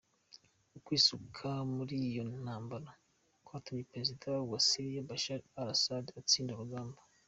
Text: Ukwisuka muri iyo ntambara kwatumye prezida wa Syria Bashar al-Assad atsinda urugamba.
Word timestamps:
Ukwisuka 0.77 1.47
muri 1.75 1.95
iyo 2.07 2.23
ntambara 2.41 2.89
kwatumye 3.45 3.83
prezida 3.91 4.27
wa 4.51 4.59
Syria 4.67 5.07
Bashar 5.09 5.41
al-Assad 5.61 6.05
atsinda 6.21 6.51
urugamba. 6.55 6.99